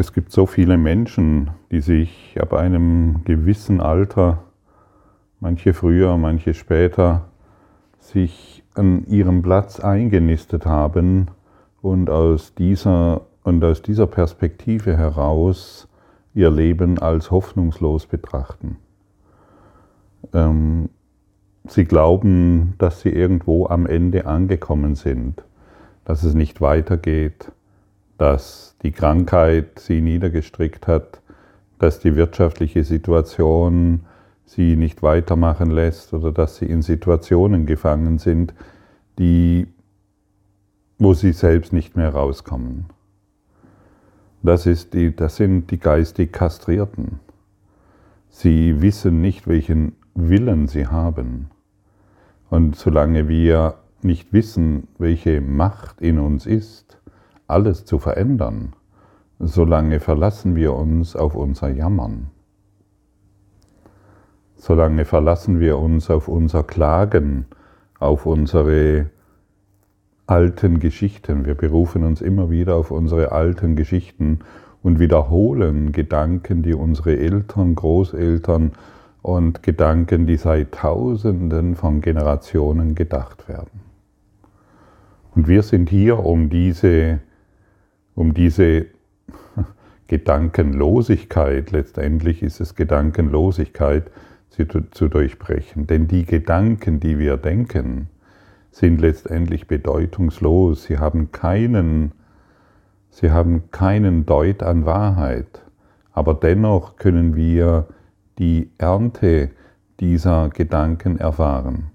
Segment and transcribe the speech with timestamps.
[0.00, 4.44] Es gibt so viele Menschen, die sich ab einem gewissen Alter,
[5.40, 7.26] manche früher, manche später,
[7.98, 11.26] sich an ihrem Platz eingenistet haben
[11.82, 15.86] und aus dieser, und aus dieser Perspektive heraus
[16.32, 18.78] ihr Leben als hoffnungslos betrachten.
[20.32, 20.88] Ähm,
[21.68, 25.44] sie glauben, dass sie irgendwo am Ende angekommen sind,
[26.06, 27.52] dass es nicht weitergeht,
[28.20, 31.22] dass die Krankheit sie niedergestrickt hat,
[31.78, 34.00] dass die wirtschaftliche Situation
[34.44, 38.52] sie nicht weitermachen lässt oder dass sie in Situationen gefangen sind,
[39.18, 39.68] die,
[40.98, 42.90] wo sie selbst nicht mehr rauskommen.
[44.42, 47.20] Das, ist die, das sind die geistig Kastrierten.
[48.28, 51.48] Sie wissen nicht, welchen Willen sie haben.
[52.50, 56.99] Und solange wir nicht wissen, welche Macht in uns ist,
[57.50, 58.74] alles zu verändern,
[59.38, 62.30] solange verlassen wir uns auf unser Jammern.
[64.56, 67.46] Solange verlassen wir uns auf unser Klagen,
[67.98, 69.06] auf unsere
[70.26, 71.44] alten Geschichten.
[71.44, 74.40] Wir berufen uns immer wieder auf unsere alten Geschichten
[74.82, 78.72] und wiederholen Gedanken, die unsere Eltern, Großeltern
[79.22, 83.80] und Gedanken, die seit Tausenden von Generationen gedacht werden.
[85.34, 87.20] Und wir sind hier, um diese
[88.14, 88.86] um diese
[90.06, 94.10] Gedankenlosigkeit, letztendlich ist es Gedankenlosigkeit,
[94.50, 95.86] zu, zu durchbrechen.
[95.86, 98.08] Denn die Gedanken, die wir denken,
[98.70, 100.84] sind letztendlich bedeutungslos.
[100.84, 102.12] Sie haben keinen,
[103.10, 105.62] sie haben keinen Deut an Wahrheit.
[106.12, 107.88] Aber dennoch können wir
[108.38, 109.50] die Ernte
[110.00, 111.90] dieser Gedanken erfahren.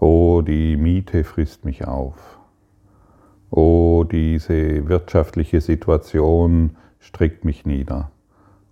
[0.00, 2.37] Oh, die Miete frisst mich auf.
[3.50, 8.10] Oh, diese wirtschaftliche Situation strickt mich nieder.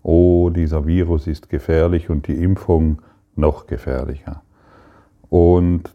[0.02, 3.02] Oh, dieser Virus ist gefährlich und die Impfung
[3.34, 4.42] noch gefährlicher.
[5.28, 5.94] Und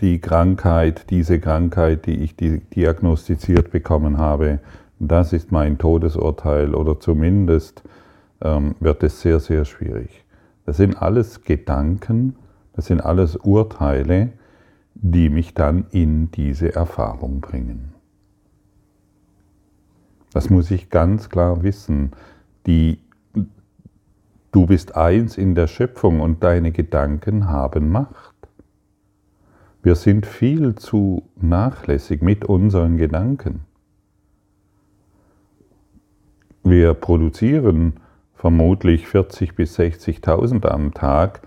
[0.00, 4.60] die Krankheit, diese Krankheit, die ich diagnostiziert bekommen habe,
[4.98, 7.82] das ist mein Todesurteil oder zumindest
[8.40, 10.24] ähm, wird es sehr, sehr schwierig.
[10.66, 12.36] Das sind alles Gedanken,
[12.74, 14.30] das sind alles Urteile,
[14.94, 17.94] die mich dann in diese Erfahrung bringen.
[20.38, 22.12] Das muss ich ganz klar wissen.
[22.64, 23.00] Die,
[24.52, 28.36] du bist eins in der Schöpfung und deine Gedanken haben Macht.
[29.82, 33.62] Wir sind viel zu nachlässig mit unseren Gedanken.
[36.62, 37.94] Wir produzieren
[38.32, 41.42] vermutlich 40.000 bis 60.000 am Tag,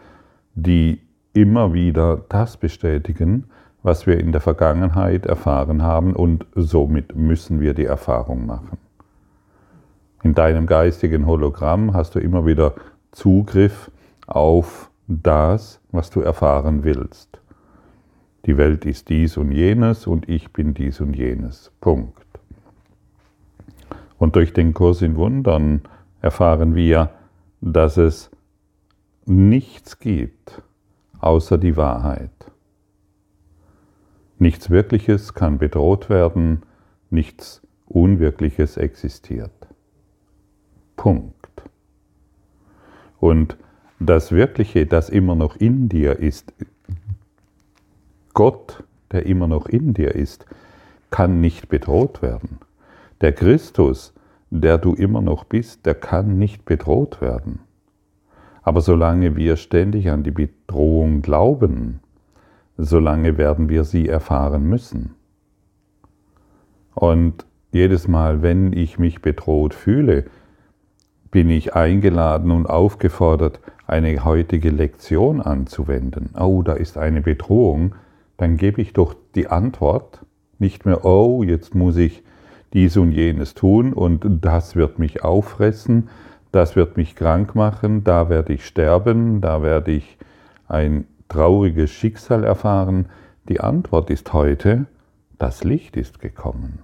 [0.54, 1.00] die
[1.32, 3.46] immer wieder das bestätigen,
[3.84, 8.78] was wir in der Vergangenheit erfahren haben und somit müssen wir die Erfahrung machen.
[10.24, 12.76] In deinem geistigen Hologramm hast du immer wieder
[13.12, 13.90] Zugriff
[14.28, 17.40] auf das, was du erfahren willst.
[18.46, 21.72] Die Welt ist dies und jenes und ich bin dies und jenes.
[21.82, 22.26] Punkt.
[24.18, 25.82] Und durch den Kurs in Wundern
[26.22, 27.10] erfahren wir,
[27.62, 28.30] dass es
[29.26, 30.62] nichts gibt
[31.20, 32.51] außer die Wahrheit.
[34.42, 36.64] Nichts Wirkliches kann bedroht werden,
[37.12, 39.52] nichts Unwirkliches existiert.
[40.98, 41.36] Punkt.
[43.20, 43.56] Und
[44.00, 46.54] das Wirkliche, das immer noch in dir ist,
[48.34, 50.48] Gott, der immer noch in dir ist,
[51.12, 52.58] kann nicht bedroht werden.
[53.22, 54.12] Der Christus,
[54.50, 57.60] der du immer noch bist, der kann nicht bedroht werden.
[58.64, 62.00] Aber solange wir ständig an die Bedrohung glauben,
[62.84, 65.16] solange werden wir sie erfahren müssen.
[66.94, 70.26] Und jedes Mal, wenn ich mich bedroht fühle,
[71.30, 76.32] bin ich eingeladen und aufgefordert, eine heutige Lektion anzuwenden.
[76.38, 77.96] Oh, da ist eine Bedrohung,
[78.38, 80.26] dann gebe ich doch die Antwort,
[80.60, 82.24] nicht mehr, oh, jetzt muss ich
[82.74, 86.10] dies und jenes tun und das wird mich auffressen,
[86.52, 90.18] das wird mich krank machen, da werde ich sterben, da werde ich
[90.68, 93.08] ein trauriges Schicksal erfahren?
[93.50, 94.86] Die Antwort ist heute,
[95.40, 96.80] das Licht ist gekommen.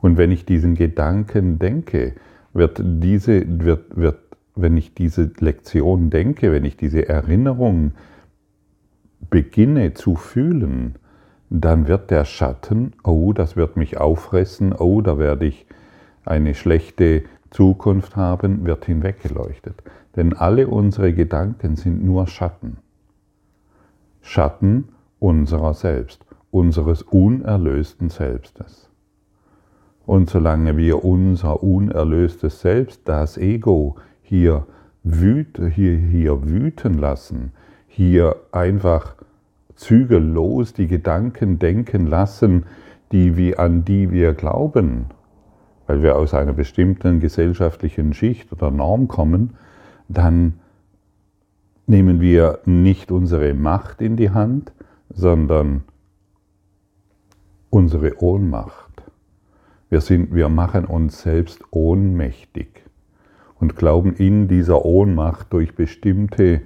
[0.00, 2.14] Und wenn ich diesen Gedanken denke,
[2.52, 4.18] wird diese, wird, wird,
[4.54, 7.92] wenn ich diese Lektion denke, wenn ich diese Erinnerung
[9.30, 10.96] beginne zu fühlen,
[11.50, 15.66] dann wird der Schatten, oh, das wird mich auffressen, oh, da werde ich
[16.24, 19.82] eine schlechte Zukunft haben, wird hinweggeleuchtet.
[20.16, 22.78] Denn alle unsere Gedanken sind nur Schatten.
[24.26, 24.88] Schatten
[25.18, 28.88] unserer selbst, unseres unerlösten Selbstes.
[30.06, 34.66] Und solange wir unser unerlöstes Selbst, das Ego, hier,
[35.02, 37.52] wüt, hier, hier wüten lassen,
[37.86, 39.14] hier einfach
[39.74, 42.64] zügellos die Gedanken denken lassen,
[43.12, 45.06] die wir, an die wir glauben,
[45.86, 49.50] weil wir aus einer bestimmten gesellschaftlichen Schicht oder Norm kommen,
[50.08, 50.54] dann
[51.86, 54.72] nehmen wir nicht unsere Macht in die Hand,
[55.10, 55.84] sondern
[57.70, 59.02] unsere Ohnmacht.
[59.90, 62.84] Wir, sind, wir machen uns selbst ohnmächtig
[63.60, 66.62] und glauben in dieser Ohnmacht durch bestimmte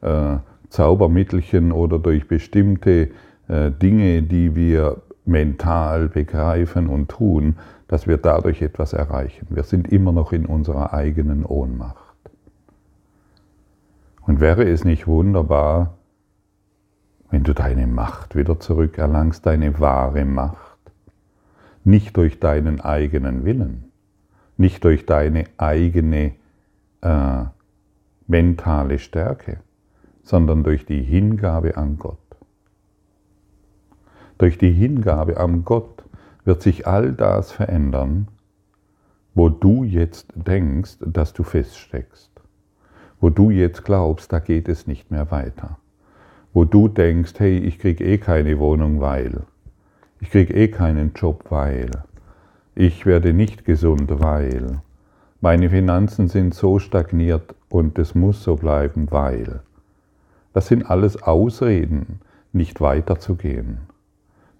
[0.00, 0.36] äh,
[0.68, 3.10] Zaubermittelchen oder durch bestimmte
[3.48, 7.56] äh, Dinge, die wir mental begreifen und tun,
[7.88, 9.46] dass wir dadurch etwas erreichen.
[9.50, 12.01] Wir sind immer noch in unserer eigenen Ohnmacht.
[14.22, 15.94] Und wäre es nicht wunderbar,
[17.30, 20.78] wenn du deine Macht wieder zurückerlangst, deine wahre Macht,
[21.84, 23.90] nicht durch deinen eigenen Willen,
[24.56, 26.34] nicht durch deine eigene
[27.00, 27.44] äh,
[28.26, 29.58] mentale Stärke,
[30.22, 32.18] sondern durch die Hingabe an Gott.
[34.38, 36.04] Durch die Hingabe an Gott
[36.44, 38.28] wird sich all das verändern,
[39.34, 42.31] wo du jetzt denkst, dass du feststeckst.
[43.22, 45.78] Wo du jetzt glaubst, da geht es nicht mehr weiter.
[46.52, 49.42] Wo du denkst, hey, ich kriege eh keine Wohnung, weil.
[50.18, 51.88] Ich kriege eh keinen Job, weil.
[52.74, 54.80] Ich werde nicht gesund, weil.
[55.40, 59.60] Meine Finanzen sind so stagniert und es muss so bleiben, weil.
[60.52, 62.18] Das sind alles Ausreden,
[62.52, 63.78] nicht weiterzugehen.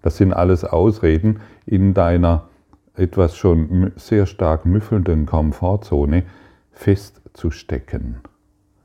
[0.01, 2.45] Das sind alles Ausreden in deiner
[2.95, 6.23] etwas schon sehr stark müffelnden Komfortzone
[6.71, 8.21] festzustecken.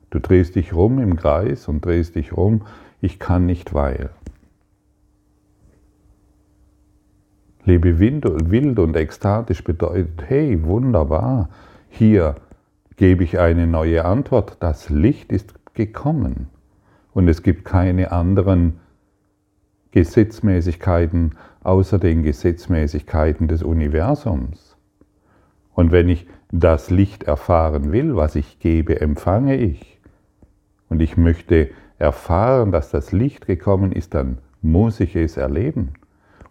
[0.09, 2.63] Du drehst dich rum im Kreis und drehst dich rum,
[3.01, 4.09] ich kann nicht weil.
[7.65, 11.49] Lebe wild und ekstatisch bedeutet, hey, wunderbar,
[11.89, 12.35] hier
[12.95, 16.47] gebe ich eine neue Antwort, das Licht ist gekommen
[17.13, 18.79] und es gibt keine anderen
[19.91, 24.77] Gesetzmäßigkeiten außer den Gesetzmäßigkeiten des Universums.
[25.73, 29.98] Und wenn ich das Licht erfahren will, was ich gebe, empfange ich.
[30.89, 35.93] Und ich möchte erfahren, dass das Licht gekommen ist, dann muss ich es erleben.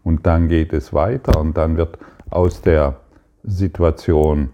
[0.03, 1.99] Und dann geht es weiter und dann wird
[2.31, 3.01] aus der
[3.43, 4.51] Situation,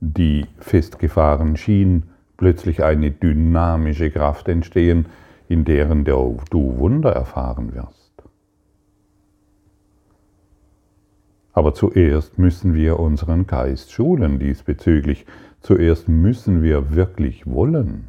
[0.00, 2.04] die festgefahren schien,
[2.36, 5.06] plötzlich eine dynamische Kraft entstehen,
[5.48, 8.08] in deren du Wunder erfahren wirst.
[11.52, 15.26] Aber zuerst müssen wir unseren Geist schulen diesbezüglich.
[15.60, 18.08] Zuerst müssen wir wirklich wollen.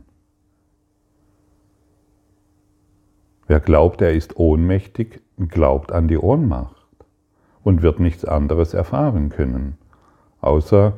[3.49, 6.85] Wer glaubt, er ist ohnmächtig, glaubt an die Ohnmacht
[7.63, 9.75] und wird nichts anderes erfahren können,
[10.39, 10.93] außer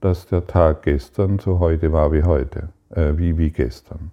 [0.00, 4.12] dass der Tag gestern so heute war wie heute, äh, wie, wie gestern.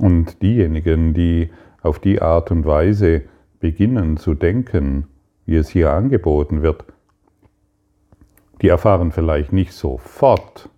[0.00, 1.50] Und diejenigen, die
[1.80, 3.22] auf die Art und Weise
[3.60, 5.06] beginnen zu denken,
[5.44, 6.86] wie es hier angeboten wird,
[8.62, 10.68] die erfahren vielleicht nicht sofort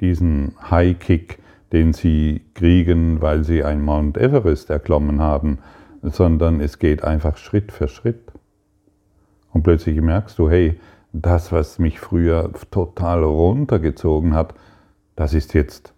[0.00, 1.38] diesen High-Kick,
[1.72, 5.58] den sie kriegen, weil sie ein Mount Everest erklommen haben,
[6.02, 8.32] sondern es geht einfach Schritt für Schritt.
[9.52, 10.78] Und plötzlich merkst du, hey,
[11.12, 14.54] das, was mich früher total runtergezogen hat,
[15.16, 15.94] das ist jetzt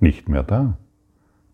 [0.00, 0.78] nicht mehr da.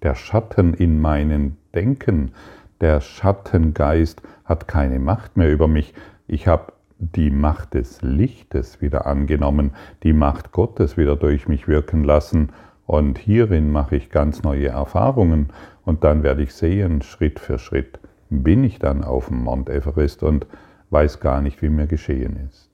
[0.02, 2.32] Der Schatten in meinem Denken,
[2.80, 5.94] der Schattengeist hat keine Macht mehr über mich.
[6.28, 12.04] Ich habe die Macht des Lichtes wieder angenommen, die Macht Gottes wieder durch mich wirken
[12.04, 12.50] lassen.
[12.86, 15.48] Und hierin mache ich ganz neue Erfahrungen.
[15.84, 20.22] Und dann werde ich sehen, Schritt für Schritt bin ich dann auf dem Mount Everest
[20.22, 20.46] und
[20.90, 22.70] weiß gar nicht, wie mir geschehen ist.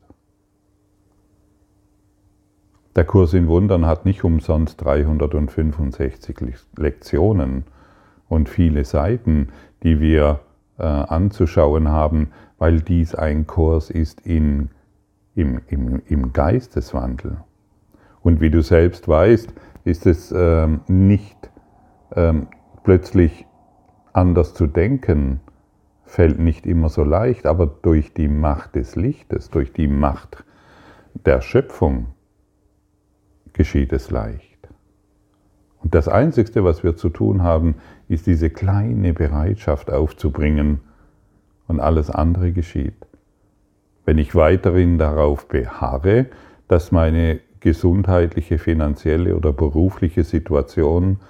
[2.97, 6.37] Der Kurs in Wundern hat nicht umsonst 365
[6.77, 7.65] Lektionen.
[8.29, 9.49] Und viele Seiten,
[9.83, 10.41] die wir
[10.79, 12.33] äh, anzuschauen haben,
[12.65, 14.71] weil dies ein Kurs ist in,
[15.35, 17.37] im, im, im Geisteswandel.
[18.23, 19.53] Und wie du selbst weißt,
[19.85, 21.51] ist es ähm, nicht
[22.17, 22.47] ähm,
[22.83, 23.45] plötzlich
[24.15, 25.41] anders zu denken,
[26.07, 30.43] fällt nicht immer so leicht, aber durch die Macht des Lichtes, durch die Macht
[31.13, 32.15] der Schöpfung
[33.53, 34.71] geschieht es leicht.
[35.83, 37.75] Und das Einzige, was wir zu tun haben,
[38.09, 40.81] ist diese kleine Bereitschaft aufzubringen
[41.69, 42.95] und alles andere geschieht.
[44.05, 46.27] Wenn ich weiterhin darauf beharre,
[46.69, 51.21] dass meine gesundheitliche, finanzielle oder berufliche Situation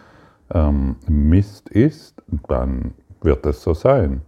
[0.52, 4.22] ähm, Mist ist, dann wird es so sein.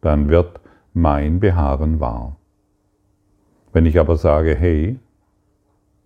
[0.00, 0.60] Dann wird
[0.94, 2.36] mein Beharren wahr.
[3.72, 4.98] Wenn ich aber sage, hey,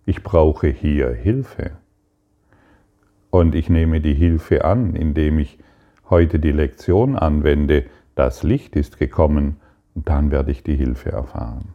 [0.05, 1.71] ich brauche hier Hilfe
[3.29, 5.57] und ich nehme die Hilfe an, indem ich
[6.09, 9.57] heute die Lektion anwende, das Licht ist gekommen,
[9.95, 11.73] dann werde ich die Hilfe erfahren.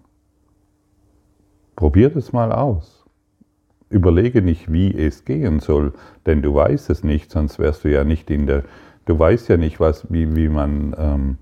[1.76, 3.04] Probier es mal aus.
[3.90, 5.92] Überlege nicht, wie es gehen soll,
[6.26, 8.64] denn du weißt es nicht, sonst wärst du ja nicht in der,
[9.06, 11.38] du weißt ja nicht, was, wie, wie man, ähm,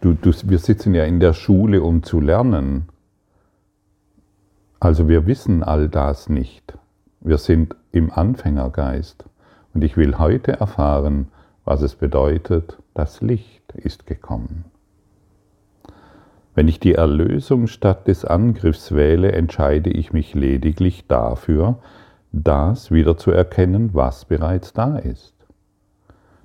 [0.00, 2.88] du, du, wir sitzen ja in der Schule, um zu lernen.
[4.80, 6.76] Also wir wissen all das nicht.
[7.20, 9.24] Wir sind im Anfängergeist.
[9.72, 11.28] Und ich will heute erfahren,
[11.64, 14.64] was es bedeutet, das Licht ist gekommen.
[16.54, 21.78] Wenn ich die Erlösung statt des Angriffs wähle, entscheide ich mich lediglich dafür,
[22.32, 25.34] das wieder zu erkennen, was bereits da ist.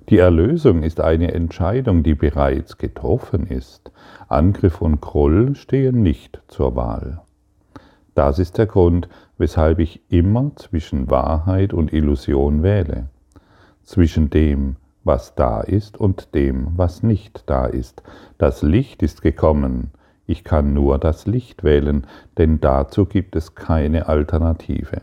[0.08, 3.92] Die Erlösung ist eine Entscheidung, die bereits getroffen ist.
[4.28, 7.20] Angriff und Groll stehen nicht zur Wahl.
[8.14, 13.10] Das ist der Grund, weshalb ich immer zwischen Wahrheit und Illusion wähle,
[13.84, 14.76] zwischen dem,
[15.08, 18.02] was da ist und dem, was nicht da ist.
[18.36, 19.90] Das Licht ist gekommen,
[20.26, 25.00] ich kann nur das Licht wählen, denn dazu gibt es keine Alternative.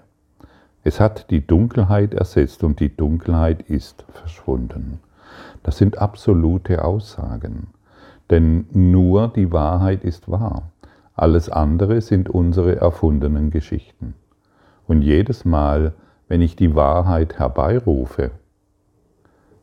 [0.84, 5.00] Es hat die Dunkelheit ersetzt und die Dunkelheit ist verschwunden.
[5.64, 7.70] Das sind absolute Aussagen,
[8.30, 10.70] denn nur die Wahrheit ist wahr.
[11.16, 14.14] Alles andere sind unsere erfundenen Geschichten.
[14.88, 15.94] Und jedes Mal,
[16.28, 18.30] wenn ich die Wahrheit herbeirufe,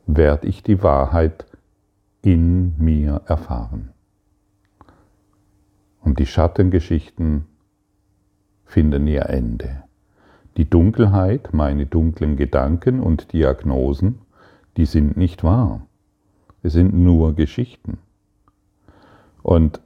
[0.07, 1.47] werde ich die Wahrheit
[2.23, 3.93] in mir erfahren.
[6.01, 7.47] Und die Schattengeschichten
[8.65, 9.85] finden ihr Ende.
[10.57, 14.19] Die Dunkelheit, meine dunklen Gedanken und Diagnosen,
[14.77, 15.87] die sind nicht wahr.
[16.63, 17.99] Es sind nur Geschichten.
[19.43, 19.81] Und,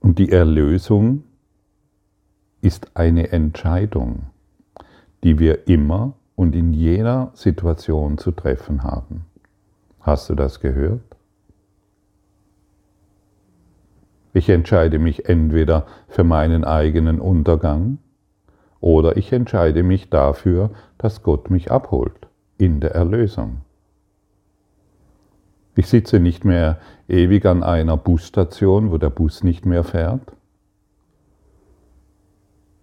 [0.00, 1.24] und die Erlösung
[2.60, 4.26] ist eine Entscheidung,
[5.24, 9.24] die wir immer und in jeder Situation zu treffen haben.
[10.00, 11.16] Hast du das gehört?
[14.32, 17.98] Ich entscheide mich entweder für meinen eigenen Untergang
[18.80, 22.28] oder ich entscheide mich dafür, dass Gott mich abholt
[22.58, 23.62] in der Erlösung.
[25.74, 26.78] Ich sitze nicht mehr
[27.08, 30.35] ewig an einer Busstation, wo der Bus nicht mehr fährt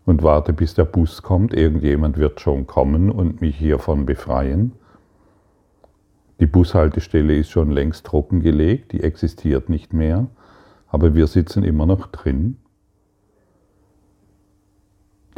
[0.05, 1.53] und warte, bis der Bus kommt.
[1.53, 4.74] Irgendjemand wird schon kommen und mich hiervon befreien.
[6.39, 10.27] Die Bushaltestelle ist schon längst trockengelegt, die existiert nicht mehr
[10.93, 12.60] aber wir sitzen immer noch drin.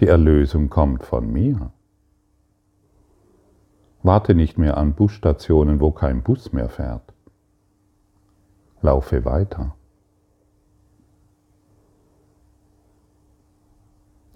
[0.01, 1.71] Die Erlösung kommt von mir.
[4.03, 7.13] Warte nicht mehr an Busstationen, wo kein Bus mehr fährt.
[8.81, 9.77] Laufe weiter.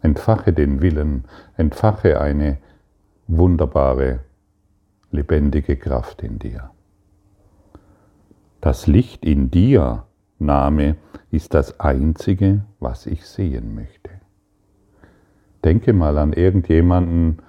[0.01, 1.25] Entfache den Willen,
[1.58, 2.58] entfache eine
[3.27, 4.20] wunderbare,
[5.12, 6.72] lebendige Kraft in dir.
[8.62, 10.06] Das Licht in dir
[10.39, 10.96] Name
[11.32, 14.10] ist das Einzige, was ich sehen möchte.
[15.63, 17.39] Denke mal an irgendjemanden,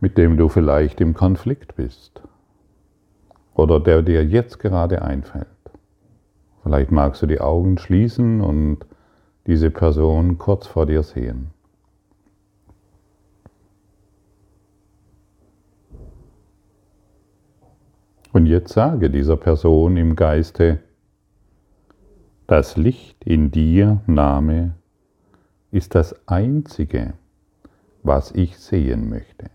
[0.00, 2.22] mit dem du vielleicht im Konflikt bist
[3.54, 5.46] oder der dir jetzt gerade einfällt.
[6.62, 8.86] Vielleicht magst du die Augen schließen und
[9.50, 11.50] diese Person kurz vor dir sehen.
[18.32, 20.78] Und jetzt sage dieser Person im Geiste,
[22.46, 24.76] das Licht in dir, Name,
[25.72, 27.14] ist das Einzige,
[28.04, 29.50] was ich sehen möchte.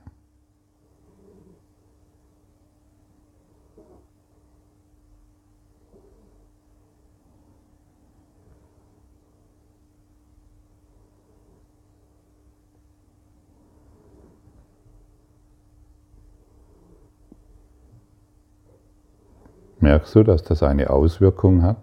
[19.80, 21.78] Merkst du, dass das eine Auswirkung hat?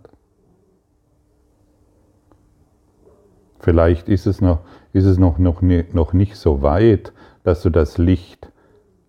[3.58, 4.60] Vielleicht ist es noch,
[4.92, 7.12] ist es noch, noch, noch nicht so weit,
[7.44, 8.50] dass du das Licht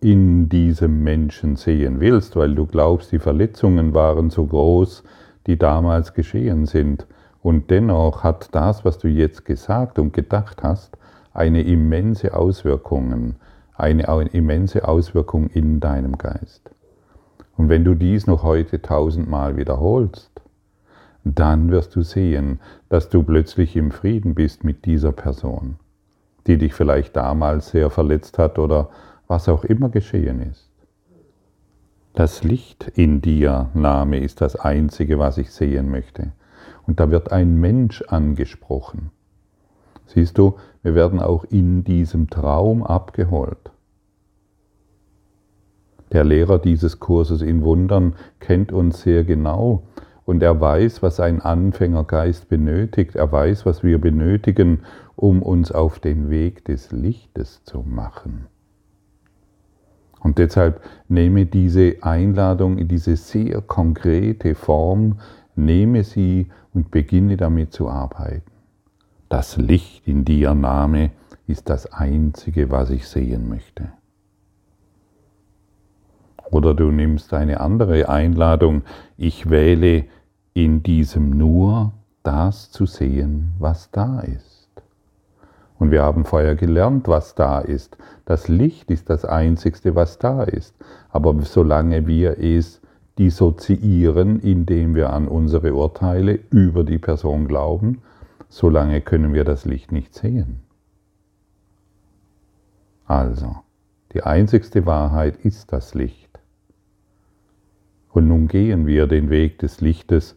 [0.00, 5.02] in diesem Menschen sehen willst, weil du glaubst, die Verletzungen waren so groß,
[5.46, 7.06] die damals geschehen sind.
[7.42, 10.96] Und dennoch hat das, was du jetzt gesagt und gedacht hast,
[11.32, 13.34] eine immense Auswirkung,
[13.74, 16.70] eine immense Auswirkung in deinem Geist.
[17.56, 20.30] Und wenn du dies noch heute tausendmal wiederholst,
[21.24, 25.76] dann wirst du sehen, dass du plötzlich im Frieden bist mit dieser Person.
[26.46, 28.90] die dich vielleicht damals sehr verletzt hat oder
[29.26, 30.68] was auch immer geschehen ist.
[32.12, 36.32] Das Licht in dir, Name, ist das Einzige, was ich sehen möchte.
[36.86, 39.10] Und da wird ein Mensch angesprochen.
[40.06, 43.70] Siehst du, wir werden auch in diesem Traum abgeholt.
[46.14, 49.82] Der Lehrer dieses Kurses in Wundern kennt uns sehr genau
[50.24, 53.16] und er weiß, was ein Anfängergeist benötigt.
[53.16, 54.82] Er weiß, was wir benötigen,
[55.16, 58.46] um uns auf den Weg des Lichtes zu machen.
[60.20, 65.18] Und deshalb nehme diese Einladung in diese sehr konkrete Form,
[65.56, 68.52] nehme sie und beginne damit zu arbeiten.
[69.28, 71.10] Das Licht in dir, Name,
[71.48, 73.88] ist das Einzige, was ich sehen möchte.
[76.54, 78.82] Oder du nimmst eine andere Einladung,
[79.16, 80.04] ich wähle
[80.52, 81.90] in diesem nur
[82.22, 84.70] das zu sehen, was da ist.
[85.80, 87.98] Und wir haben vorher gelernt, was da ist.
[88.24, 90.76] Das Licht ist das Einzigste, was da ist.
[91.10, 92.80] Aber solange wir es
[93.18, 98.00] dissoziieren, indem wir an unsere Urteile über die Person glauben,
[98.48, 100.60] solange können wir das Licht nicht sehen.
[103.06, 103.56] Also,
[104.12, 106.24] die einzigste Wahrheit ist das Licht.
[108.14, 110.36] Und nun gehen wir den Weg des Lichtes,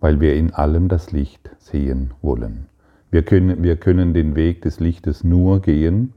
[0.00, 2.68] weil wir in allem das Licht sehen wollen.
[3.10, 6.14] Wir können, wir können den Weg des Lichtes nur gehen,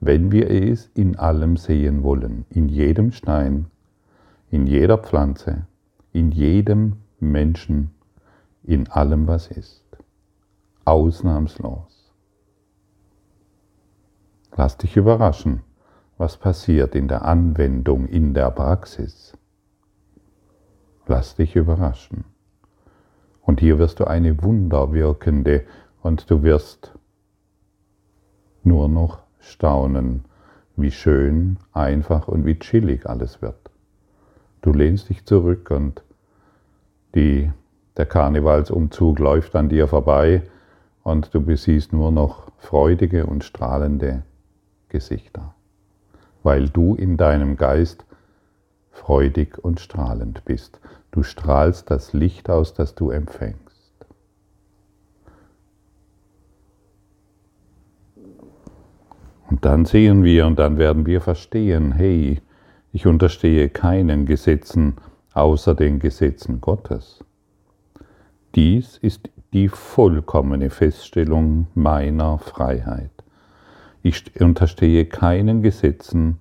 [0.00, 3.66] wenn wir es in allem sehen wollen, in jedem Stein,
[4.50, 5.66] in jeder Pflanze,
[6.10, 7.90] in jedem Menschen,
[8.64, 9.84] in allem, was ist.
[10.86, 12.14] Ausnahmslos.
[14.56, 15.60] Lass dich überraschen,
[16.16, 19.36] was passiert in der Anwendung, in der Praxis.
[21.06, 22.24] Lass dich überraschen.
[23.42, 25.64] Und hier wirst du eine wunderwirkende
[26.02, 26.92] und du wirst
[28.64, 30.24] nur noch staunen,
[30.76, 33.70] wie schön, einfach und wie chillig alles wird.
[34.62, 36.02] Du lehnst dich zurück und
[37.14, 37.50] die,
[37.96, 40.42] der Karnevalsumzug läuft an dir vorbei
[41.04, 44.24] und du besiehst nur noch freudige und strahlende
[44.88, 45.54] Gesichter,
[46.42, 48.04] weil du in deinem Geist
[48.90, 50.80] freudig und strahlend bist.
[51.16, 53.94] Du strahlst das Licht aus, das du empfängst.
[59.48, 62.42] Und dann sehen wir und dann werden wir verstehen, hey,
[62.92, 64.96] ich unterstehe keinen Gesetzen
[65.32, 67.24] außer den Gesetzen Gottes.
[68.54, 73.24] Dies ist die vollkommene Feststellung meiner Freiheit.
[74.02, 76.40] Ich unterstehe keinen Gesetzen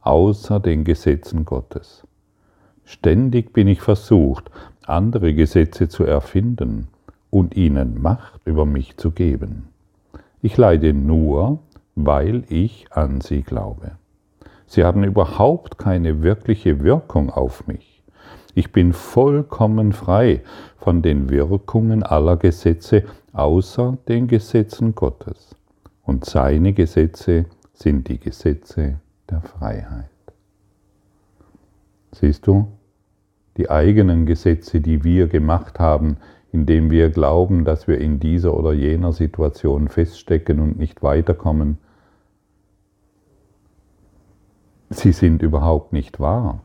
[0.00, 2.06] außer den Gesetzen Gottes.
[2.84, 4.50] Ständig bin ich versucht,
[4.86, 6.88] andere Gesetze zu erfinden
[7.30, 9.68] und ihnen Macht über mich zu geben.
[10.42, 11.58] Ich leide nur,
[11.94, 13.92] weil ich an sie glaube.
[14.66, 18.02] Sie haben überhaupt keine wirkliche Wirkung auf mich.
[18.54, 20.42] Ich bin vollkommen frei
[20.78, 25.56] von den Wirkungen aller Gesetze außer den Gesetzen Gottes.
[26.04, 30.13] Und seine Gesetze sind die Gesetze der Freiheit.
[32.14, 32.68] Siehst du,
[33.56, 36.18] die eigenen Gesetze, die wir gemacht haben,
[36.52, 41.78] indem wir glauben, dass wir in dieser oder jener Situation feststecken und nicht weiterkommen,
[44.90, 46.60] sie sind überhaupt nicht wahr.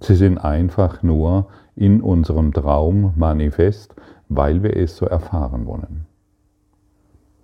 [0.00, 3.94] Sie sind einfach nur in unserem Traum manifest,
[4.28, 6.06] weil wir es so erfahren wollen.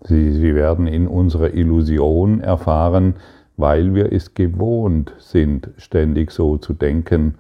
[0.03, 3.15] Sie, sie werden in unserer Illusion erfahren,
[3.57, 7.37] weil wir es gewohnt sind, ständig so zu denken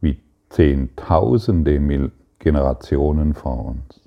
[0.00, 4.00] wie Zehntausende Generationen vor uns.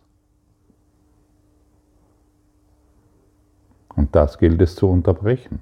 [3.96, 5.60] Und das gilt es zu unterbrechen,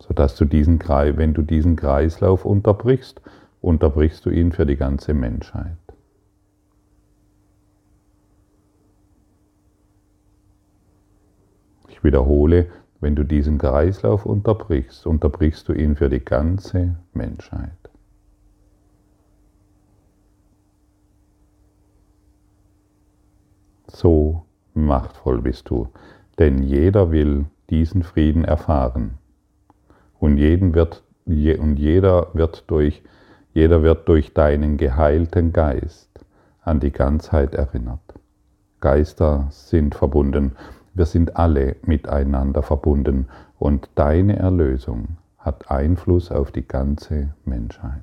[0.00, 3.20] sodass du diesen, wenn du diesen Kreislauf unterbrichst,
[3.60, 5.76] unterbrichst du ihn für die ganze Menschheit.
[11.88, 12.68] Ich wiederhole,
[13.00, 17.70] wenn du diesen Kreislauf unterbrichst, unterbrichst du ihn für die ganze Menschheit.
[23.86, 25.88] So machtvoll bist du,
[26.38, 29.18] denn jeder will diesen Frieden erfahren.
[30.18, 33.02] Und, jeden wird, und jeder, wird durch,
[33.54, 36.10] jeder wird durch deinen geheilten Geist
[36.62, 38.00] an die Ganzheit erinnert.
[38.80, 40.56] Geister sind verbunden
[40.98, 48.02] wir sind alle miteinander verbunden und deine Erlösung hat Einfluss auf die ganze Menschheit.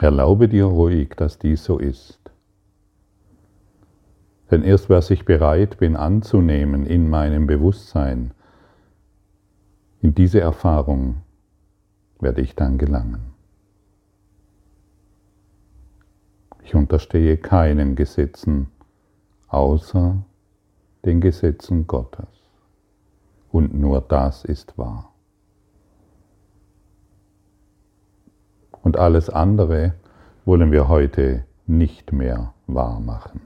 [0.00, 2.18] Erlaube dir ruhig, dass dies so ist.
[4.50, 8.30] Denn erst was ich bereit bin anzunehmen in meinem Bewusstsein,
[10.00, 11.16] in diese Erfahrung
[12.20, 13.34] werde ich dann gelangen.
[16.62, 18.68] Ich unterstehe keinen Gesetzen
[19.48, 20.22] außer
[21.04, 22.28] den Gesetzen Gottes.
[23.50, 25.12] Und nur das ist wahr.
[28.82, 29.94] Und alles andere
[30.44, 33.40] wollen wir heute nicht mehr wahr machen.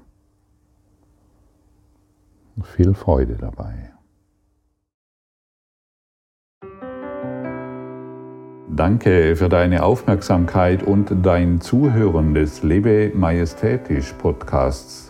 [2.63, 3.93] Viel Freude dabei.
[8.69, 15.10] Danke für deine Aufmerksamkeit und dein Zuhören des Lebe Majestätisch Podcasts.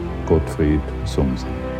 [0.31, 1.70] Gottfried Sumsen.